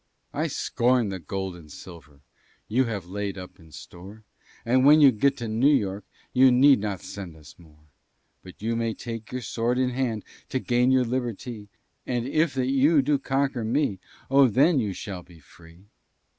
"I 0.33 0.47
scorn 0.47 1.09
the 1.09 1.19
gold 1.19 1.55
and 1.55 1.71
silver 1.71 2.21
You 2.67 2.85
have 2.85 3.05
laid 3.05 3.37
up 3.37 3.59
in 3.59 3.71
store, 3.71 4.23
And 4.65 4.83
when 4.83 4.99
you 4.99 5.11
get 5.11 5.37
to 5.37 5.47
New 5.47 5.71
York, 5.71 6.05
You 6.33 6.51
need 6.51 6.79
not 6.79 7.01
send 7.03 7.37
us 7.37 7.53
more; 7.59 7.83
But 8.41 8.63
you 8.63 8.75
may 8.75 8.95
take 8.95 9.31
your 9.31 9.41
sword 9.43 9.77
in 9.77 9.91
hand 9.91 10.25
To 10.49 10.57
gain 10.57 10.89
your 10.89 11.05
liberty, 11.05 11.69
And 12.07 12.27
if 12.27 12.55
that 12.55 12.71
you 12.71 13.03
do 13.03 13.19
conquer 13.19 13.63
me, 13.63 13.99
Oh, 14.31 14.47
then 14.47 14.79
you 14.79 14.91
shall 14.93 15.21
be 15.21 15.37
free." 15.37 15.85